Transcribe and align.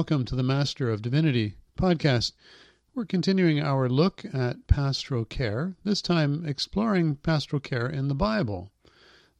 welcome 0.00 0.24
to 0.24 0.34
the 0.34 0.42
Master 0.42 0.88
of 0.88 1.02
Divinity 1.02 1.56
podcast. 1.76 2.32
We're 2.94 3.04
continuing 3.04 3.60
our 3.60 3.86
look 3.86 4.24
at 4.32 4.66
pastoral 4.66 5.26
care, 5.26 5.76
this 5.84 6.00
time 6.00 6.42
exploring 6.46 7.16
pastoral 7.16 7.60
care 7.60 7.86
in 7.86 8.08
the 8.08 8.14
Bible. 8.14 8.70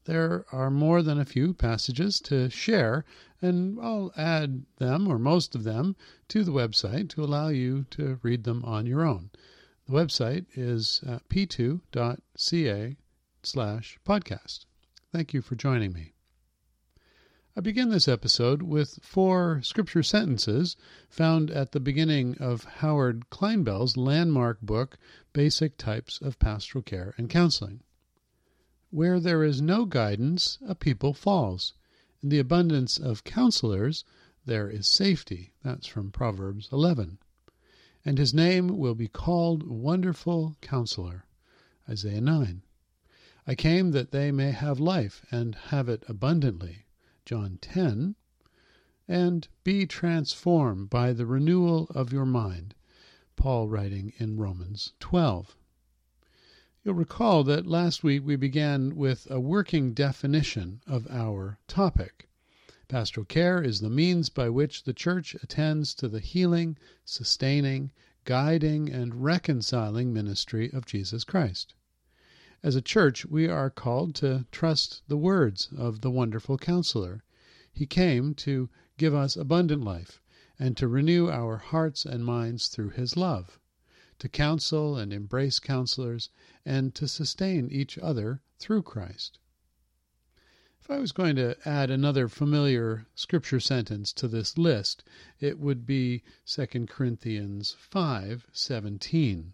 There 0.05 0.45
are 0.53 0.71
more 0.71 1.01
than 1.01 1.19
a 1.19 1.25
few 1.25 1.55
passages 1.55 2.21
to 2.25 2.51
share, 2.51 3.07
and 3.41 3.81
I'll 3.81 4.13
add 4.19 4.67
them, 4.77 5.09
or 5.09 5.19
most 5.19 5.55
of 5.55 5.65
them, 5.65 5.97
to 6.29 6.45
the 6.45 6.53
website 6.53 7.09
to 7.11 7.25
allow 7.25 7.49
you 7.49 7.87
to 7.93 8.21
read 8.23 8.45
them 8.45 8.63
on 8.63 8.85
your 8.85 9.03
own. 9.03 9.31
The 9.87 9.95
website 9.95 10.45
is 10.53 11.01
uh, 11.09 11.21
p2.ca 11.31 12.99
slash 13.43 13.99
podcast. 14.07 14.67
Thank 15.11 15.33
you 15.33 15.41
for 15.41 15.55
joining 15.55 15.95
me. 15.95 16.13
I 17.61 17.63
begin 17.63 17.91
this 17.91 18.09
episode 18.09 18.63
with 18.63 18.99
four 19.03 19.61
scripture 19.63 20.03
sentences 20.03 20.79
found 21.11 21.51
at 21.51 21.73
the 21.73 21.79
beginning 21.79 22.39
of 22.39 22.65
Howard 22.65 23.29
Clinebell's 23.29 23.99
landmark 23.99 24.63
book, 24.63 24.97
Basic 25.35 25.77
Types 25.77 26.23
of 26.23 26.39
Pastoral 26.39 26.81
Care 26.81 27.15
and 27.19 27.29
Counseling. 27.29 27.83
Where 28.89 29.21
there 29.21 29.45
is 29.45 29.61
no 29.61 29.85
guidance, 29.85 30.57
a 30.67 30.75
people 30.75 31.13
falls. 31.13 31.75
In 32.23 32.31
the 32.31 32.39
abundance 32.39 32.97
of 32.97 33.25
counselors, 33.25 34.07
there 34.47 34.71
is 34.71 34.89
safety. 34.89 35.53
That's 35.63 35.87
from 35.87 36.13
Proverbs 36.13 36.71
11. 36.73 37.19
And 38.07 38.17
his 38.17 38.33
name 38.33 38.79
will 38.79 38.95
be 38.95 39.07
called 39.07 39.65
Wonderful 39.65 40.57
Counselor. 40.63 41.27
Isaiah 41.87 42.23
9. 42.23 42.63
I 43.47 43.55
came 43.55 43.91
that 43.91 44.13
they 44.13 44.33
may 44.33 44.53
have 44.53 44.81
life 44.81 45.27
and 45.31 45.55
have 45.57 45.91
it 45.91 46.05
abundantly. 46.09 46.87
John 47.31 47.59
10, 47.61 48.17
and 49.07 49.47
be 49.63 49.87
transformed 49.87 50.91
by 50.91 51.13
the 51.13 51.27
renewal 51.27 51.87
of 51.91 52.13
your 52.13 52.27
mind. 52.27 52.75
Paul 53.37 53.69
writing 53.69 54.13
in 54.19 54.37
Romans 54.37 54.95
12. 54.99 55.57
You'll 56.83 56.97
recall 56.97 57.45
that 57.45 57.69
last 57.69 58.03
week 58.03 58.27
we 58.27 58.35
began 58.35 58.97
with 58.97 59.29
a 59.31 59.39
working 59.39 59.95
definition 59.95 60.83
of 60.89 61.07
our 61.09 61.61
topic. 61.69 62.29
Pastoral 62.89 63.27
care 63.27 63.63
is 63.63 63.79
the 63.79 63.89
means 63.89 64.29
by 64.29 64.49
which 64.49 64.83
the 64.83 64.93
church 64.93 65.37
attends 65.41 65.95
to 65.95 66.09
the 66.09 66.19
healing, 66.19 66.77
sustaining, 67.05 67.93
guiding, 68.25 68.91
and 68.91 69.23
reconciling 69.23 70.13
ministry 70.13 70.69
of 70.73 70.85
Jesus 70.85 71.23
Christ. 71.23 71.75
As 72.63 72.77
a 72.77 72.83
church, 72.83 73.25
we 73.25 73.49
are 73.49 73.71
called 73.71 74.15
to 74.17 74.45
trust 74.53 75.01
the 75.09 75.17
words 75.17 75.71
of 75.75 76.03
the 76.03 76.11
wonderful 76.11 76.59
counselor. 76.59 77.25
He 77.73 77.87
came 77.87 78.35
to 78.35 78.69
give 78.99 79.15
us 79.15 79.35
abundant 79.35 79.83
life 79.83 80.21
and 80.59 80.77
to 80.77 80.87
renew 80.87 81.31
our 81.31 81.57
hearts 81.57 82.05
and 82.05 82.23
minds 82.23 82.69
through 82.69 82.91
his 82.91 83.17
love, 83.17 83.59
to 84.19 84.29
counsel 84.29 84.99
and 84.99 85.11
embrace 85.11 85.59
counselors, 85.59 86.29
and 86.63 86.95
to 86.97 87.09
sustain 87.09 87.71
each 87.71 87.97
other 87.97 88.43
through 88.59 88.83
Christ. 88.83 89.39
If 90.83 90.91
I 90.91 90.99
was 90.99 91.13
going 91.13 91.37
to 91.37 91.57
add 91.67 91.91
another 91.91 92.29
familiar 92.29 93.07
scripture 93.15 93.61
sentence 93.61 94.13
to 94.13 94.29
this 94.29 94.59
list, 94.59 95.03
it 95.39 95.59
would 95.59 95.87
be 95.87 96.23
2 96.45 96.87
Corinthians 96.89 97.75
5:17. 97.91 99.53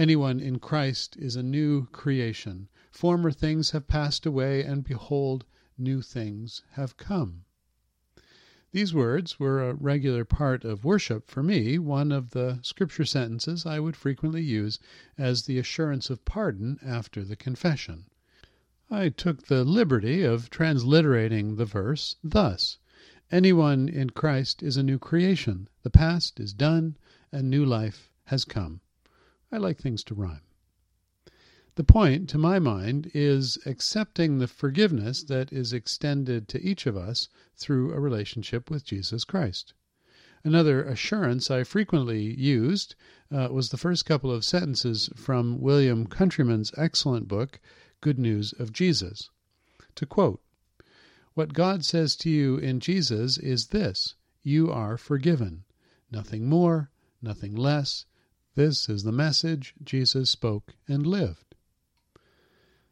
Anyone 0.00 0.40
in 0.40 0.60
Christ 0.60 1.14
is 1.18 1.36
a 1.36 1.42
new 1.42 1.84
creation. 1.88 2.70
Former 2.90 3.30
things 3.30 3.72
have 3.72 3.86
passed 3.86 4.24
away, 4.24 4.64
and 4.64 4.82
behold, 4.82 5.44
new 5.76 6.00
things 6.00 6.62
have 6.70 6.96
come. 6.96 7.44
These 8.72 8.94
words 8.94 9.38
were 9.38 9.60
a 9.60 9.74
regular 9.74 10.24
part 10.24 10.64
of 10.64 10.86
worship 10.86 11.28
for 11.28 11.42
me, 11.42 11.78
one 11.78 12.12
of 12.12 12.30
the 12.30 12.60
scripture 12.62 13.04
sentences 13.04 13.66
I 13.66 13.78
would 13.78 13.94
frequently 13.94 14.42
use 14.42 14.78
as 15.18 15.42
the 15.42 15.58
assurance 15.58 16.08
of 16.08 16.24
pardon 16.24 16.78
after 16.82 17.22
the 17.22 17.36
confession. 17.36 18.06
I 18.88 19.10
took 19.10 19.48
the 19.48 19.64
liberty 19.64 20.22
of 20.22 20.48
transliterating 20.48 21.56
the 21.56 21.66
verse 21.66 22.16
thus 22.24 22.78
Anyone 23.30 23.90
in 23.90 24.08
Christ 24.08 24.62
is 24.62 24.78
a 24.78 24.82
new 24.82 24.98
creation. 24.98 25.68
The 25.82 25.90
past 25.90 26.40
is 26.40 26.54
done, 26.54 26.96
and 27.30 27.50
new 27.50 27.66
life 27.66 28.10
has 28.24 28.46
come. 28.46 28.80
I 29.52 29.56
like 29.56 29.78
things 29.78 30.04
to 30.04 30.14
rhyme. 30.14 30.42
The 31.74 31.84
point, 31.84 32.28
to 32.28 32.38
my 32.38 32.58
mind, 32.58 33.10
is 33.14 33.58
accepting 33.64 34.38
the 34.38 34.46
forgiveness 34.46 35.22
that 35.24 35.52
is 35.52 35.72
extended 35.72 36.46
to 36.48 36.62
each 36.62 36.86
of 36.86 36.96
us 36.96 37.28
through 37.56 37.92
a 37.92 38.00
relationship 38.00 38.70
with 38.70 38.84
Jesus 38.84 39.24
Christ. 39.24 39.72
Another 40.44 40.82
assurance 40.82 41.50
I 41.50 41.64
frequently 41.64 42.34
used 42.38 42.94
uh, 43.30 43.48
was 43.50 43.70
the 43.70 43.76
first 43.76 44.06
couple 44.06 44.30
of 44.30 44.44
sentences 44.44 45.10
from 45.14 45.60
William 45.60 46.06
Countryman's 46.06 46.72
excellent 46.76 47.28
book, 47.28 47.60
Good 48.00 48.18
News 48.18 48.52
of 48.52 48.72
Jesus. 48.72 49.30
To 49.96 50.06
quote, 50.06 50.42
What 51.34 51.52
God 51.52 51.84
says 51.84 52.16
to 52.16 52.30
you 52.30 52.56
in 52.56 52.80
Jesus 52.80 53.36
is 53.38 53.68
this 53.68 54.14
you 54.42 54.70
are 54.70 54.96
forgiven. 54.96 55.64
Nothing 56.10 56.48
more, 56.48 56.90
nothing 57.20 57.54
less, 57.54 58.06
this 58.54 58.88
is 58.88 59.04
the 59.04 59.12
message 59.12 59.74
Jesus 59.82 60.30
spoke 60.30 60.74
and 60.88 61.06
lived. 61.06 61.54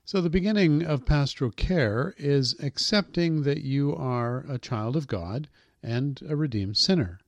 So, 0.04 0.20
the 0.20 0.30
beginning 0.30 0.84
of 0.84 1.04
pastoral 1.04 1.50
care 1.50 2.14
is 2.16 2.54
accepting 2.60 3.42
that 3.42 3.62
you 3.62 3.94
are 3.94 4.46
a 4.48 4.58
child 4.58 4.96
of 4.96 5.06
God 5.06 5.48
and 5.82 6.20
a 6.26 6.36
redeemed 6.36 6.76
sinner. 6.76 7.20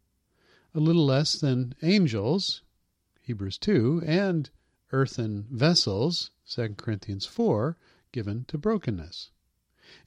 A 0.75 0.81
little 0.81 1.05
less 1.05 1.39
than 1.39 1.75
angels, 1.83 2.63
Hebrews 3.21 3.59
2, 3.59 4.03
and 4.07 4.49
earthen 4.93 5.47
vessels, 5.51 6.31
2 6.49 6.77
Corinthians 6.77 7.27
4, 7.27 7.77
given 8.13 8.45
to 8.47 8.57
brokenness. 8.57 9.31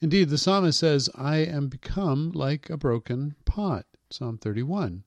Indeed, 0.00 0.30
the 0.30 0.38
psalmist 0.38 0.78
says, 0.78 1.10
I 1.14 1.36
am 1.38 1.68
become 1.68 2.32
like 2.32 2.70
a 2.70 2.76
broken 2.76 3.34
pot, 3.44 3.86
Psalm 4.10 4.38
31. 4.38 5.04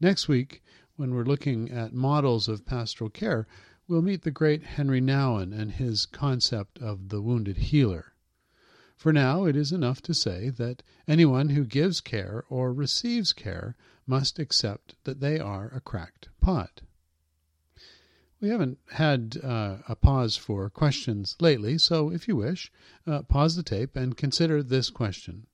Next 0.00 0.28
week, 0.28 0.62
when 0.96 1.14
we're 1.14 1.24
looking 1.24 1.70
at 1.70 1.92
models 1.92 2.48
of 2.48 2.66
pastoral 2.66 3.10
care, 3.10 3.46
we'll 3.88 4.02
meet 4.02 4.22
the 4.22 4.30
great 4.30 4.62
Henri 4.62 5.00
Nouwen 5.00 5.52
and 5.52 5.72
his 5.72 6.06
concept 6.06 6.78
of 6.78 7.08
the 7.08 7.20
wounded 7.20 7.56
healer. 7.56 8.12
For 8.96 9.12
now, 9.12 9.46
it 9.46 9.56
is 9.56 9.72
enough 9.72 10.00
to 10.02 10.14
say 10.14 10.48
that 10.50 10.82
anyone 11.08 11.48
who 11.48 11.64
gives 11.64 12.00
care 12.00 12.44
or 12.48 12.72
receives 12.72 13.32
care 13.32 13.74
must 14.06 14.38
accept 14.38 14.94
that 15.04 15.20
they 15.20 15.38
are 15.40 15.68
a 15.74 15.80
cracked 15.80 16.28
pot. 16.40 16.82
We 18.40 18.48
haven't 18.48 18.78
had 18.92 19.38
uh, 19.42 19.78
a 19.88 19.96
pause 19.96 20.36
for 20.36 20.68
questions 20.68 21.36
lately, 21.40 21.78
so 21.78 22.10
if 22.10 22.26
you 22.26 22.36
wish, 22.36 22.72
uh, 23.06 23.22
pause 23.22 23.56
the 23.56 23.62
tape 23.62 23.96
and 23.96 24.16
consider 24.16 24.62
this 24.62 24.90
question. 24.90 25.46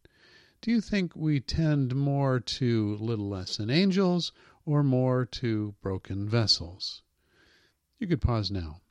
Do 0.60 0.70
you 0.70 0.81
think 0.81 1.15
we 1.15 1.38
tend 1.38 1.94
more 1.94 2.41
to 2.41 2.97
little 2.97 3.28
less 3.28 3.59
than 3.59 3.70
angels 3.70 4.32
or 4.69 4.83
more 4.83 5.25
to 5.25 5.75
broken 5.81 6.29
vessels. 6.29 7.01
You 7.99 8.06
could 8.06 8.21
pause 8.21 8.51
now. 8.51 8.83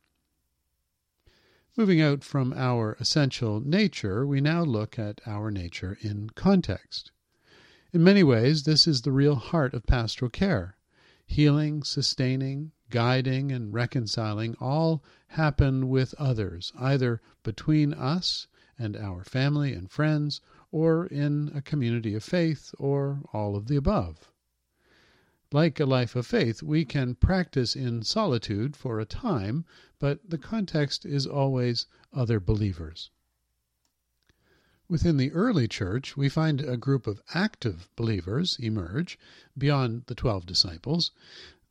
Moving 1.78 2.02
out 2.02 2.24
from 2.24 2.52
our 2.54 2.98
essential 3.00 3.60
nature, 3.60 4.26
we 4.26 4.42
now 4.42 4.64
look 4.64 4.98
at 4.98 5.22
our 5.28 5.52
nature 5.52 6.00
in 6.02 6.32
context. 6.32 7.12
In 7.94 8.04
many 8.04 8.24
ways, 8.24 8.64
this 8.64 8.88
is 8.88 9.04
the 9.04 9.12
real 9.12 9.36
heart 9.36 9.76
of 9.76 9.86
pastoral 9.86 10.32
care. 10.32 10.78
Healing, 11.28 11.84
sustaining, 11.84 12.72
guiding, 12.90 13.52
and 13.52 13.72
reconciling 13.72 14.56
all 14.60 15.04
happen 15.28 15.90
with 15.90 16.16
others, 16.18 16.74
either 16.80 17.22
between 17.44 17.94
us 17.94 18.48
and 18.80 18.98
our 18.98 19.24
family 19.24 19.74
and 19.74 19.92
friends, 19.92 20.42
or 20.72 21.06
in 21.06 21.52
a 21.54 21.62
community 21.62 22.16
of 22.16 22.24
faith, 22.24 22.74
or 22.80 23.22
all 23.32 23.56
of 23.56 23.68
the 23.68 23.76
above. 23.76 24.32
Like 25.54 25.80
a 25.80 25.86
life 25.86 26.16
of 26.16 26.28
faith, 26.28 26.62
we 26.62 26.84
can 26.84 27.16
practice 27.16 27.76
in 27.76 28.04
solitude 28.04 28.76
for 28.76 29.00
a 29.00 29.06
time, 29.06 29.64
but 29.98 30.30
the 30.30 30.38
context 30.38 31.06
is 31.06 31.26
always 31.26 31.86
other 32.12 32.40
believers. 32.40 33.12
Within 34.90 35.18
the 35.18 35.32
early 35.32 35.68
church, 35.68 36.18
we 36.18 36.30
find 36.30 36.62
a 36.62 36.78
group 36.78 37.08
of 37.08 37.22
active 37.34 37.90
believers 37.96 38.58
emerge 38.60 39.18
beyond 39.58 40.04
the 40.08 40.16
twelve 40.16 40.46
disciples. 40.46 41.12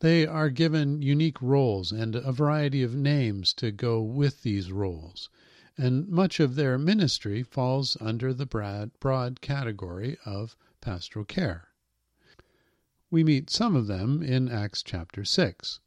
They 0.01 0.27
are 0.27 0.51
given 0.51 1.03
unique 1.03 1.41
roles 1.41 1.93
and 1.93 2.17
a 2.17 2.33
variety 2.33 2.83
of 2.83 2.95
names 2.95 3.55
to 3.55 3.73
go 3.73 4.03
with 4.03 4.43
these 4.43 4.73
roles, 4.73 5.31
and 5.79 6.09
much 6.09 6.41
of 6.41 6.55
their 6.55 6.79
ministry 6.79 7.43
falls 7.43 7.97
under 8.01 8.33
the 8.33 8.91
broad 9.01 9.41
category 9.41 10.17
of 10.25 10.57
pastoral 10.81 11.25
care. 11.25 11.66
We 13.17 13.25
meet 13.25 13.49
some 13.49 13.75
of 13.75 13.87
them 13.87 14.23
in 14.23 14.51
Acts 14.51 14.83
chapter 14.83 15.25
6. 15.25 15.81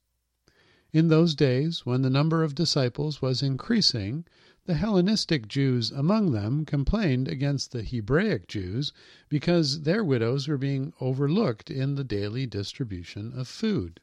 In 0.91 1.09
those 1.09 1.35
days, 1.35 1.85
when 1.85 2.01
the 2.01 2.09
number 2.09 2.43
of 2.43 2.55
disciples 2.55 3.21
was 3.21 3.43
increasing, 3.43 4.25
the 4.65 4.73
Hellenistic 4.73 5.47
Jews 5.47 5.91
among 5.91 6.31
them 6.31 6.65
complained 6.65 7.27
against 7.27 7.71
the 7.71 7.83
Hebraic 7.83 8.47
Jews 8.47 8.93
because 9.29 9.81
their 9.81 10.03
widows 10.03 10.47
were 10.47 10.57
being 10.57 10.91
overlooked 10.99 11.69
in 11.69 11.93
the 11.93 12.03
daily 12.03 12.47
distribution 12.47 13.31
of 13.33 13.47
food. 13.47 13.99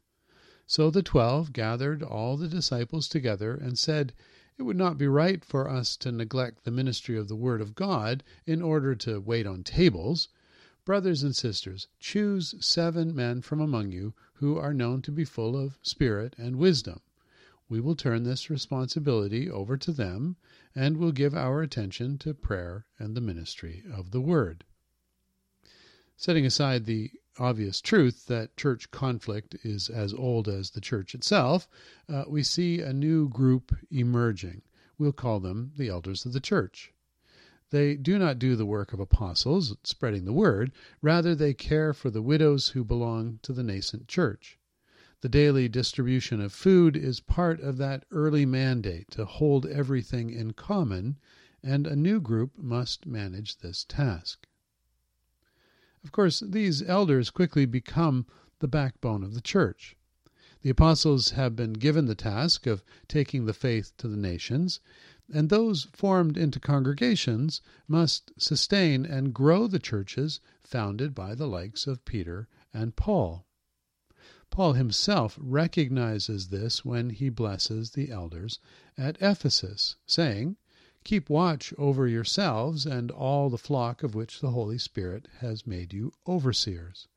So 0.69 0.89
the 0.89 1.03
twelve 1.03 1.53
gathered 1.53 2.05
all 2.05 2.37
the 2.37 2.47
disciples 2.47 3.09
together 3.09 3.57
and 3.57 3.77
said, 3.77 4.13
It 4.57 4.63
would 4.63 4.77
not 4.77 4.99
be 4.99 5.09
right 5.09 5.45
for 5.45 5.69
us 5.69 5.97
to 5.97 6.13
neglect 6.13 6.63
the 6.63 6.71
ministry 6.71 7.19
of 7.19 7.27
the 7.27 7.35
Word 7.35 7.61
of 7.61 7.75
God 7.75 8.23
in 8.47 8.63
order 8.63 8.95
to 8.95 9.19
wait 9.19 9.49
on 9.49 9.65
tables. 9.65 10.29
Brothers 10.87 11.25
and 11.25 11.35
sisters, 11.35 11.89
choose 11.99 12.55
seven 12.65 13.13
men 13.13 13.43
from 13.43 13.61
among 13.61 13.91
you 13.91 14.15
who 14.35 14.57
are 14.57 14.73
known 14.73 15.03
to 15.03 15.11
be 15.11 15.25
full 15.25 15.57
of 15.57 15.81
spirit 15.83 16.37
and 16.39 16.61
wisdom. 16.61 17.01
We 17.69 17.81
will 17.81 17.97
turn 17.97 18.23
this 18.23 18.49
responsibility 18.49 19.51
over 19.51 19.77
to 19.77 19.91
them 19.91 20.37
and 20.77 20.97
will 20.97 21.11
give 21.11 21.35
our 21.35 21.61
attention 21.61 22.19
to 22.19 22.35
prayer 22.35 22.87
and 23.01 23.17
the 23.17 23.21
ministry 23.21 23.83
of 23.93 24.13
the 24.13 24.21
Word. 24.21 24.65
Setting 26.17 26.47
aside 26.47 26.85
the 26.85 27.11
obvious 27.37 27.81
truth 27.81 28.27
that 28.27 28.57
church 28.57 28.93
conflict 28.93 29.57
is 29.65 29.91
as 29.91 30.15
old 30.15 30.47
as 30.47 30.71
the 30.71 30.81
church 30.81 31.17
itself, 31.17 31.69
uh, 32.09 32.27
we 32.29 32.45
see 32.45 32.81
a 32.81 32.93
new 32.93 33.29
group 33.29 33.75
emerging. 33.91 34.63
We'll 34.99 35.11
call 35.11 35.41
them 35.41 35.73
the 35.77 35.89
elders 35.89 36.25
of 36.25 36.33
the 36.33 36.39
church. 36.39 36.93
They 37.77 37.95
do 37.95 38.19
not 38.19 38.39
do 38.39 38.57
the 38.57 38.65
work 38.65 38.95
of 38.95 39.01
apostles, 39.01 39.77
spreading 39.85 40.25
the 40.25 40.33
word, 40.33 40.73
rather, 41.03 41.35
they 41.35 41.53
care 41.53 41.93
for 41.93 42.09
the 42.09 42.23
widows 42.23 42.69
who 42.69 42.83
belong 42.85 43.39
to 43.43 43.53
the 43.53 43.63
nascent 43.63 44.09
church. 44.09 44.59
The 45.21 45.29
daily 45.29 45.69
distribution 45.69 46.41
of 46.41 46.55
food 46.55 46.97
is 46.97 47.21
part 47.21 47.61
of 47.61 47.77
that 47.77 48.07
early 48.11 48.47
mandate 48.47 49.11
to 49.11 49.27
hold 49.27 49.67
everything 49.67 50.31
in 50.31 50.55
common, 50.55 51.19
and 51.63 51.87
a 51.87 51.95
new 51.95 52.19
group 52.19 52.57
must 52.57 53.05
manage 53.05 53.59
this 53.59 53.85
task. 53.85 54.49
Of 56.03 56.13
course, 56.13 56.41
these 56.41 56.81
elders 56.81 57.29
quickly 57.29 57.67
become 57.67 58.25
the 58.61 58.69
backbone 58.69 59.23
of 59.23 59.35
the 59.35 59.43
church. 59.43 59.99
The 60.63 60.71
apostles 60.71 61.33
have 61.33 61.55
been 61.55 61.75
given 61.75 62.07
the 62.07 62.15
task 62.15 62.67
of 62.67 62.83
taking 63.07 63.45
the 63.45 63.53
faith 63.53 63.93
to 63.99 64.09
the 64.09 64.17
nations, 64.17 64.81
and 65.33 65.49
those 65.51 65.89
formed 65.93 66.37
into 66.37 66.61
congregations 66.61 67.61
must 67.89 68.31
sustain 68.39 69.05
and 69.05 69.35
grow 69.35 69.67
the 69.67 69.79
churches 69.79 70.41
founded 70.63 71.15
by 71.15 71.35
the 71.35 71.49
likes 71.49 71.87
of 71.89 72.05
Peter 72.05 72.47
and 72.73 72.95
Paul. 72.95 73.45
Paul 74.51 74.75
himself 74.75 75.37
recognizes 75.41 76.49
this 76.49 76.85
when 76.85 77.11
he 77.11 77.29
blesses 77.29 77.91
the 77.91 78.11
elders 78.11 78.61
at 78.97 79.21
Ephesus, 79.21 79.97
saying, 80.07 80.57
Keep 81.03 81.29
watch 81.29 81.75
over 81.77 82.07
yourselves 82.07 82.87
and 82.87 83.11
all 83.11 83.51
the 83.51 83.59
flock 83.59 84.03
of 84.03 84.15
which 84.15 84.41
the 84.41 84.53
Holy 84.53 84.79
Spirit 84.79 85.29
has 85.39 85.67
made 85.67 85.93
you 85.93 86.13
overseers. 86.27 87.09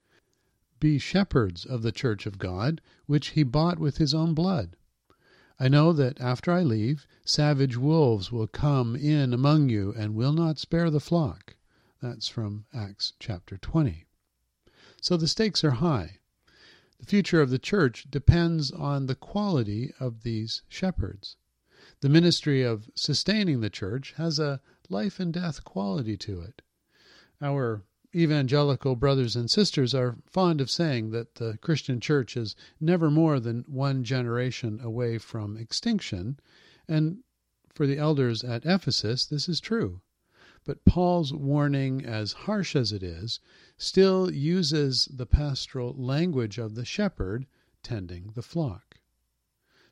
Be 0.80 0.98
shepherds 0.98 1.66
of 1.66 1.82
the 1.84 1.92
church 1.92 2.26
of 2.26 2.38
God, 2.40 2.82
which 3.06 3.30
he 3.30 3.44
bought 3.44 3.78
with 3.80 3.98
his 3.98 4.14
own 4.14 4.34
blood. 4.34 4.76
I 5.60 5.68
know 5.68 5.92
that 5.92 6.22
after 6.22 6.54
I 6.54 6.64
leave, 6.64 7.06
savage 7.26 7.76
wolves 7.76 8.32
will 8.32 8.48
come 8.48 8.96
in 8.96 9.34
among 9.34 9.68
you 9.68 9.94
and 9.98 10.16
will 10.16 10.32
not 10.32 10.58
spare 10.58 10.90
the 10.90 11.02
flock. 11.02 11.56
That's 12.02 12.30
from 12.30 12.66
Acts 12.74 13.12
chapter 13.20 13.58
20. 13.58 14.06
So 15.02 15.18
the 15.18 15.28
stakes 15.28 15.64
are 15.66 15.72
high. 15.72 16.20
The 17.00 17.06
future 17.06 17.42
of 17.42 17.50
the 17.50 17.60
church 17.60 18.08
depends 18.10 18.72
on 18.72 19.08
the 19.08 19.16
quality 19.16 19.94
of 20.00 20.24
these 20.24 20.62
shepherds. 20.70 21.36
The 22.00 22.10
ministry 22.10 22.64
of 22.64 22.90
sustaining 22.96 23.60
the 23.60 23.70
church 23.70 24.14
has 24.14 24.40
a 24.40 24.62
life 24.88 25.20
and 25.20 25.34
death 25.34 25.66
quality 25.66 26.16
to 26.18 26.40
it. 26.42 26.62
Our 27.42 27.84
evangelical 28.16 28.96
brothers 28.96 29.36
and 29.36 29.52
sisters 29.52 29.94
are 29.94 30.18
fond 30.26 30.60
of 30.60 30.72
saying 30.72 31.12
that 31.12 31.36
the 31.36 31.60
Christian 31.62 32.00
church 32.00 32.36
is 32.36 32.56
never 32.80 33.12
more 33.12 33.40
than 33.40 33.64
one 33.68 34.04
generation 34.04 34.80
away 34.82 35.20
from 35.20 35.56
extinction, 35.56 36.40
and 36.88 37.24
for 37.72 37.86
the 37.86 38.00
elders 38.00 38.44
at 38.44 38.66
Ephesus 38.66 39.28
this 39.28 39.48
is 39.48 39.60
true. 39.60 40.02
But 40.66 40.86
Paul's 40.86 41.32
warning, 41.32 42.04
as 42.04 42.34
harsh 42.34 42.76
as 42.76 42.92
it 42.92 43.04
is, 43.04 43.40
still 43.78 44.32
uses 44.32 45.06
the 45.06 45.26
pastoral 45.26 45.94
language 45.94 46.58
of 46.58 46.76
the 46.76 46.86
shepherd 46.86 47.46
tending 47.84 48.32
the 48.34 48.42
flock. 48.42 48.98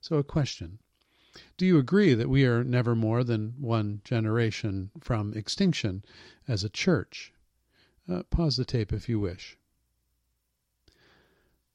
So, 0.02 0.18
a 0.18 0.24
question 0.24 0.80
do 1.56 1.66
you 1.68 1.78
agree 1.78 2.16
that 2.16 2.30
we 2.30 2.46
are 2.46 2.64
never 2.64 2.96
more 2.96 3.24
than 3.24 3.54
one 3.60 4.02
generation 4.04 4.90
from 5.00 5.34
extinction 5.36 6.04
as 6.48 6.64
a 6.64 6.70
church? 6.70 7.32
Uh, 8.10 8.24
pause 8.24 8.58
the 8.58 8.66
tape 8.66 8.94
if 8.94 9.10
you 9.10 9.20
wish. 9.20 9.58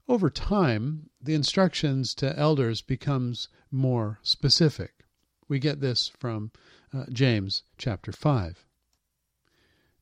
Over 0.09 0.31
time, 0.31 1.11
the 1.21 1.35
instructions 1.35 2.15
to 2.17 2.39
elders 2.39 2.83
becomes 2.83 3.49
more 3.71 4.19
specific. 4.23 5.05
We 5.49 5.59
get 5.59 5.81
this 5.81 6.09
from 6.19 6.51
uh, 6.93 7.05
James 7.13 7.63
chapter 7.79 8.13
5. 8.13 8.65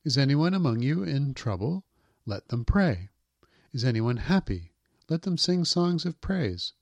Is 0.03 0.17
anyone 0.17 0.53
among 0.53 0.81
you 0.81 1.03
in 1.03 1.33
trouble? 1.33 1.83
Let 2.25 2.47
them 2.47 2.65
pray. 2.65 3.09
Is 3.73 3.85
anyone 3.85 4.17
happy? 4.17 4.73
Let 5.09 5.21
them 5.23 5.37
sing 5.37 5.65
songs 5.65 6.05
of 6.05 6.21
praise. 6.21 6.73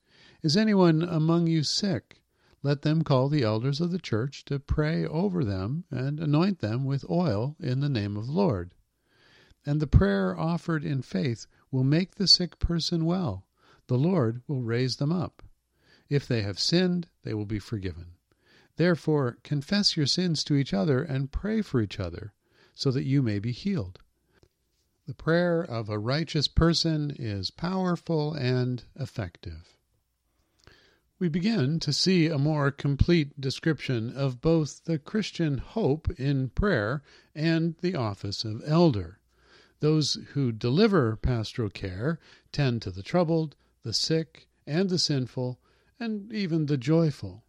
Is 0.42 0.56
anyone 0.56 1.02
among 1.02 1.46
you 1.46 1.62
sick? 1.62 2.20
let 2.62 2.82
them 2.82 3.02
call 3.02 3.28
the 3.28 3.42
elders 3.42 3.80
of 3.80 3.90
the 3.90 3.98
church 3.98 4.44
to 4.44 4.58
pray 4.58 5.06
over 5.06 5.44
them 5.44 5.84
and 5.90 6.20
anoint 6.20 6.58
them 6.58 6.84
with 6.84 7.08
oil 7.08 7.56
in 7.58 7.80
the 7.80 7.88
name 7.88 8.16
of 8.16 8.26
the 8.26 8.32
Lord. 8.32 8.74
And 9.66 9.80
the 9.80 9.86
prayer 9.86 10.38
offered 10.38 10.84
in 10.84 11.02
faith 11.02 11.46
will 11.70 11.84
make 11.84 12.14
the 12.14 12.26
sick 12.26 12.58
person 12.58 13.04
well. 13.04 13.46
The 13.86 13.98
Lord 13.98 14.42
will 14.46 14.62
raise 14.62 14.96
them 14.96 15.12
up. 15.12 15.42
If 16.08 16.26
they 16.26 16.42
have 16.42 16.58
sinned, 16.58 17.08
they 17.22 17.34
will 17.34 17.46
be 17.46 17.58
forgiven. 17.58 18.12
Therefore, 18.76 19.38
confess 19.42 19.96
your 19.96 20.06
sins 20.06 20.42
to 20.44 20.54
each 20.54 20.72
other 20.72 21.02
and 21.02 21.32
pray 21.32 21.62
for 21.62 21.80
each 21.80 22.00
other, 22.00 22.32
so 22.74 22.90
that 22.90 23.04
you 23.04 23.22
may 23.22 23.38
be 23.38 23.52
healed. 23.52 24.00
The 25.06 25.14
prayer 25.14 25.60
of 25.60 25.88
a 25.88 25.98
righteous 25.98 26.48
person 26.48 27.10
is 27.10 27.50
powerful 27.50 28.32
and 28.32 28.84
effective 28.96 29.76
we 31.20 31.28
begin 31.28 31.78
to 31.78 31.92
see 31.92 32.28
a 32.28 32.38
more 32.38 32.70
complete 32.70 33.38
description 33.38 34.10
of 34.16 34.40
both 34.40 34.84
the 34.84 34.98
Christian 34.98 35.58
hope 35.58 36.10
in 36.18 36.48
prayer 36.48 37.02
and 37.34 37.76
the 37.82 37.94
office 37.94 38.42
of 38.42 38.62
elder. 38.66 39.19
Those 39.80 40.18
who 40.34 40.52
deliver 40.52 41.16
pastoral 41.16 41.70
care 41.70 42.18
tend 42.52 42.82
to 42.82 42.90
the 42.90 43.02
troubled, 43.02 43.56
the 43.82 43.94
sick, 43.94 44.46
and 44.66 44.90
the 44.90 44.98
sinful, 44.98 45.58
and 45.98 46.30
even 46.32 46.66
the 46.66 46.76
joyful. 46.76 47.44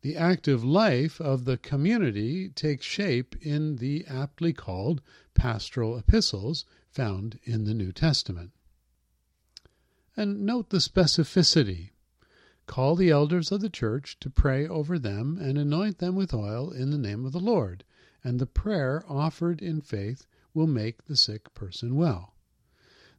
The 0.00 0.16
active 0.16 0.64
life 0.64 1.20
of 1.20 1.44
the 1.44 1.58
community 1.58 2.48
takes 2.48 2.86
shape 2.86 3.36
in 3.42 3.76
the 3.76 4.06
aptly 4.06 4.54
called 4.54 5.02
pastoral 5.34 5.98
epistles 5.98 6.64
found 6.90 7.38
in 7.44 7.64
the 7.64 7.74
New 7.74 7.92
Testament. 7.92 8.52
And 10.16 10.46
note 10.46 10.70
the 10.70 10.78
specificity 10.78 11.90
Call 12.64 12.96
the 12.96 13.10
elders 13.10 13.52
of 13.52 13.60
the 13.60 13.68
church 13.68 14.18
to 14.20 14.30
pray 14.30 14.66
over 14.66 14.98
them 14.98 15.36
and 15.38 15.58
anoint 15.58 15.98
them 15.98 16.14
with 16.14 16.32
oil 16.32 16.70
in 16.70 16.90
the 16.90 16.98
name 16.98 17.26
of 17.26 17.32
the 17.32 17.40
Lord, 17.40 17.84
and 18.24 18.38
the 18.38 18.46
prayer 18.46 19.04
offered 19.06 19.60
in 19.60 19.80
faith 19.80 20.26
will 20.54 20.66
make 20.66 21.04
the 21.04 21.16
sick 21.16 21.54
person 21.54 21.96
well. 21.96 22.34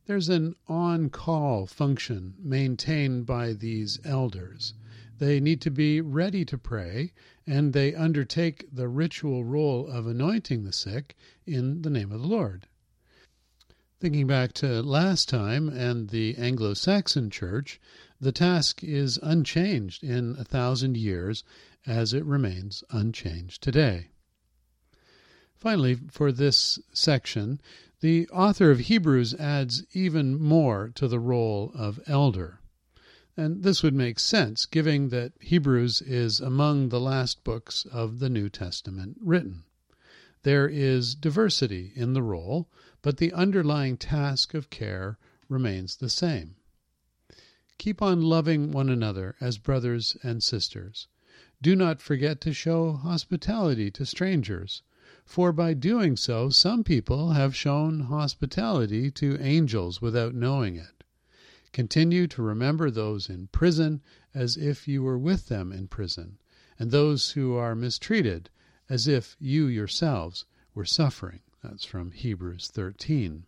There's 0.05 0.29
an 0.29 0.55
on 0.67 1.09
call 1.09 1.67
function 1.67 2.35
maintained 2.39 3.25
by 3.25 3.53
these 3.53 3.99
elders. 4.03 4.73
They 5.19 5.39
need 5.39 5.61
to 5.61 5.71
be 5.71 6.01
ready 6.01 6.43
to 6.45 6.57
pray, 6.57 7.13
and 7.45 7.73
they 7.73 7.93
undertake 7.93 8.65
the 8.73 8.87
ritual 8.87 9.43
role 9.43 9.87
of 9.87 10.07
anointing 10.07 10.63
the 10.63 10.73
sick 10.73 11.15
in 11.45 11.83
the 11.83 11.89
name 11.89 12.11
of 12.11 12.21
the 12.21 12.27
Lord. 12.27 12.67
Thinking 13.99 14.25
back 14.25 14.53
to 14.53 14.81
last 14.81 15.29
time 15.29 15.69
and 15.69 16.09
the 16.09 16.35
Anglo 16.37 16.73
Saxon 16.73 17.29
church, 17.29 17.79
the 18.19 18.31
task 18.31 18.83
is 18.83 19.19
unchanged 19.21 20.03
in 20.03 20.35
a 20.39 20.43
thousand 20.43 20.97
years 20.97 21.43
as 21.85 22.13
it 22.13 22.25
remains 22.25 22.83
unchanged 22.89 23.61
today. 23.61 24.10
Finally, 25.61 25.95
for 26.09 26.31
this 26.31 26.79
section, 26.91 27.61
the 27.99 28.27
author 28.29 28.71
of 28.71 28.79
Hebrews 28.79 29.35
adds 29.35 29.83
even 29.93 30.41
more 30.41 30.89
to 30.95 31.07
the 31.07 31.19
role 31.19 31.71
of 31.75 31.99
elder. 32.07 32.59
And 33.37 33.61
this 33.61 33.83
would 33.83 33.93
make 33.93 34.17
sense, 34.17 34.65
given 34.65 35.09
that 35.09 35.33
Hebrews 35.39 36.01
is 36.01 36.39
among 36.39 36.89
the 36.89 36.99
last 36.99 37.43
books 37.43 37.85
of 37.91 38.17
the 38.17 38.29
New 38.29 38.49
Testament 38.49 39.17
written. 39.21 39.63
There 40.41 40.67
is 40.67 41.13
diversity 41.13 41.93
in 41.95 42.13
the 42.13 42.23
role, 42.23 42.67
but 43.03 43.17
the 43.17 43.31
underlying 43.31 43.97
task 43.97 44.55
of 44.55 44.71
care 44.71 45.19
remains 45.47 45.97
the 45.97 46.09
same. 46.09 46.55
Keep 47.77 48.01
on 48.01 48.23
loving 48.23 48.71
one 48.71 48.89
another 48.89 49.35
as 49.39 49.59
brothers 49.59 50.17
and 50.23 50.41
sisters. 50.41 51.07
Do 51.61 51.75
not 51.75 52.01
forget 52.01 52.41
to 52.41 52.51
show 52.51 52.93
hospitality 52.93 53.91
to 53.91 54.07
strangers, 54.07 54.81
for 55.25 55.51
by 55.51 55.73
doing 55.73 56.15
so 56.15 56.49
some 56.49 56.83
people 56.83 57.31
have 57.31 57.55
shown 57.55 58.01
hospitality 58.01 59.09
to 59.11 59.39
angels 59.39 60.01
without 60.01 60.33
knowing 60.33 60.75
it. 60.75 61.03
Continue 61.73 62.27
to 62.27 62.41
remember 62.41 62.91
those 62.91 63.29
in 63.29 63.47
prison 63.47 64.01
as 64.33 64.57
if 64.57 64.87
you 64.87 65.03
were 65.03 65.17
with 65.17 65.47
them 65.47 65.71
in 65.71 65.87
prison, 65.87 66.37
and 66.77 66.91
those 66.91 67.31
who 67.31 67.55
are 67.55 67.75
mistreated 67.75 68.49
as 68.89 69.07
if 69.07 69.37
you 69.39 69.67
yourselves 69.67 70.45
were 70.73 70.85
suffering. 70.85 71.39
That's 71.63 71.85
from 71.85 72.11
Hebrews 72.11 72.69
13. 72.73 73.45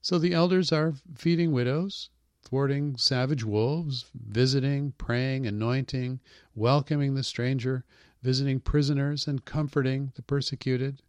So 0.00 0.18
the 0.18 0.32
elders 0.32 0.72
are 0.72 0.94
feeding 1.14 1.52
widows, 1.52 2.08
thwarting 2.42 2.96
savage 2.96 3.44
wolves, 3.44 4.06
visiting, 4.14 4.92
praying, 4.92 5.46
anointing, 5.46 6.20
welcoming 6.54 7.14
the 7.14 7.24
stranger, 7.24 7.84
visiting 8.28 8.60
prisoners, 8.60 9.26
and 9.26 9.46
comforting 9.46 10.12
the 10.14 10.20
persecuted. 10.20 11.00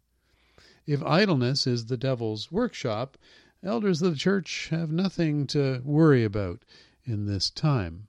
If 0.86 1.02
idleness 1.02 1.66
is 1.66 1.84
the 1.84 1.98
devil's 1.98 2.50
workshop, 2.50 3.18
elders 3.62 4.00
of 4.00 4.12
the 4.14 4.18
church 4.18 4.68
have 4.70 4.90
nothing 4.90 5.46
to 5.48 5.82
worry 5.84 6.24
about 6.24 6.64
in 7.04 7.26
this 7.26 7.50
time. 7.50 8.08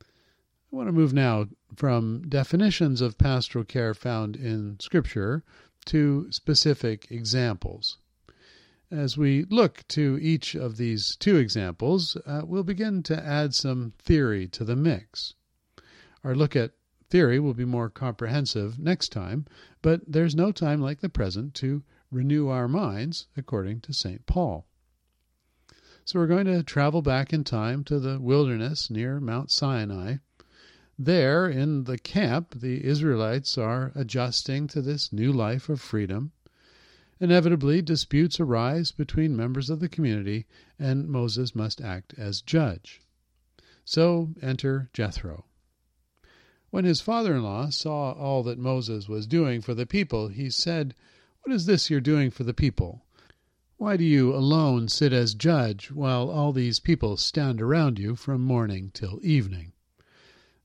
I 0.00 0.06
want 0.70 0.88
to 0.88 0.92
move 0.92 1.12
now 1.12 1.48
from 1.76 2.26
definitions 2.26 3.02
of 3.02 3.18
pastoral 3.18 3.66
care 3.66 3.92
found 3.92 4.34
in 4.34 4.80
Scripture 4.80 5.44
to 5.84 6.32
specific 6.32 7.08
examples. 7.10 7.98
As 8.90 9.18
we 9.18 9.44
look 9.44 9.86
to 9.88 10.18
each 10.22 10.54
of 10.54 10.78
these 10.78 11.16
two 11.16 11.36
examples, 11.36 12.16
uh, 12.24 12.40
we'll 12.46 12.62
begin 12.62 13.02
to 13.02 13.22
add 13.22 13.54
some 13.54 13.92
theory 13.98 14.48
to 14.48 14.64
the 14.64 14.74
mix. 14.74 15.34
Our 16.24 16.34
look 16.34 16.56
at 16.56 16.72
theory 17.10 17.40
will 17.40 17.54
be 17.54 17.64
more 17.64 17.88
comprehensive 17.88 18.78
next 18.78 19.10
time, 19.10 19.46
but 19.82 20.00
there's 20.06 20.34
no 20.34 20.52
time 20.52 20.80
like 20.80 21.00
the 21.00 21.08
present 21.08 21.54
to 21.54 21.82
renew 22.10 22.48
our 22.48 22.68
minds, 22.68 23.26
according 23.36 23.80
to 23.80 23.92
St. 23.92 24.26
Paul. 24.26 24.66
So 26.04 26.18
we're 26.18 26.26
going 26.26 26.46
to 26.46 26.62
travel 26.62 27.02
back 27.02 27.32
in 27.32 27.44
time 27.44 27.84
to 27.84 27.98
the 27.98 28.18
wilderness 28.18 28.90
near 28.90 29.20
Mount 29.20 29.50
Sinai. 29.50 30.16
There, 30.98 31.48
in 31.48 31.84
the 31.84 31.98
camp, 31.98 32.60
the 32.60 32.84
Israelites 32.84 33.58
are 33.58 33.92
adjusting 33.94 34.66
to 34.68 34.80
this 34.80 35.12
new 35.12 35.32
life 35.32 35.68
of 35.68 35.80
freedom. 35.80 36.32
Inevitably, 37.20 37.82
disputes 37.82 38.40
arise 38.40 38.90
between 38.90 39.36
members 39.36 39.70
of 39.70 39.80
the 39.80 39.88
community, 39.88 40.46
and 40.78 41.08
Moses 41.08 41.54
must 41.54 41.80
act 41.80 42.14
as 42.16 42.40
judge. 42.40 43.00
So 43.84 44.34
enter 44.40 44.88
Jethro. 44.92 45.47
When 46.70 46.84
his 46.84 47.00
father 47.00 47.34
in 47.34 47.42
law 47.42 47.70
saw 47.70 48.12
all 48.12 48.42
that 48.42 48.58
Moses 48.58 49.08
was 49.08 49.26
doing 49.26 49.62
for 49.62 49.72
the 49.74 49.86
people, 49.86 50.28
he 50.28 50.50
said, 50.50 50.94
What 51.42 51.54
is 51.54 51.64
this 51.64 51.88
you're 51.88 52.00
doing 52.00 52.30
for 52.30 52.44
the 52.44 52.52
people? 52.52 53.06
Why 53.78 53.96
do 53.96 54.04
you 54.04 54.34
alone 54.34 54.88
sit 54.88 55.12
as 55.12 55.32
judge 55.32 55.90
while 55.90 56.28
all 56.28 56.52
these 56.52 56.78
people 56.78 57.16
stand 57.16 57.62
around 57.62 57.98
you 57.98 58.16
from 58.16 58.42
morning 58.42 58.90
till 58.92 59.18
evening? 59.22 59.72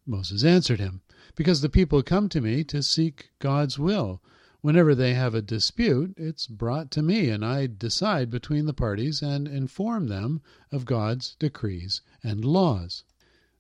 Moses 0.06 0.44
answered 0.44 0.82
him, 0.82 1.02
Because 1.36 1.62
the 1.62 1.70
people 1.70 2.04
come 2.04 2.28
to 2.30 2.42
me 2.42 2.66
to 2.66 2.84
seek 2.84 3.30
God's 3.40 3.80
will 3.80 4.22
Whenever 4.64 4.96
they 4.96 5.14
have 5.14 5.36
a 5.36 5.42
dispute, 5.42 6.14
it's 6.16 6.48
brought 6.48 6.90
to 6.90 7.02
me, 7.02 7.28
and 7.28 7.44
I 7.44 7.68
decide 7.68 8.30
between 8.30 8.66
the 8.66 8.74
parties 8.74 9.22
and 9.22 9.46
inform 9.46 10.08
them 10.08 10.42
of 10.72 10.86
God's 10.86 11.36
decrees 11.36 12.02
and 12.24 12.46
laws. 12.46 13.04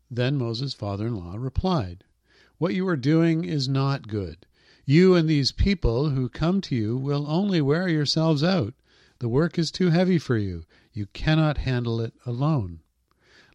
Then 0.09 0.37
Moses' 0.37 0.73
father 0.73 1.07
in 1.07 1.15
law 1.15 1.35
replied, 1.35 2.05
What 2.63 2.75
you 2.75 2.87
are 2.87 2.95
doing 2.95 3.43
is 3.43 3.67
not 3.67 4.07
good. 4.07 4.45
You 4.85 5.15
and 5.15 5.27
these 5.27 5.51
people 5.51 6.11
who 6.11 6.29
come 6.29 6.61
to 6.61 6.73
you 6.73 6.95
will 6.95 7.27
only 7.27 7.59
wear 7.59 7.89
yourselves 7.89 8.41
out. 8.41 8.73
The 9.19 9.27
work 9.27 9.59
is 9.59 9.69
too 9.69 9.89
heavy 9.89 10.17
for 10.17 10.37
you. 10.37 10.63
You 10.93 11.07
cannot 11.07 11.57
handle 11.57 11.99
it 11.99 12.13
alone. 12.25 12.79